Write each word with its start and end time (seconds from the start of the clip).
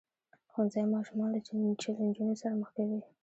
ښوونځی 0.51 0.83
ماشومان 0.95 1.29
له 1.33 1.39
چیلنجونو 1.85 2.33
سره 2.41 2.53
مخ 2.59 2.69
کوي. 2.77 2.99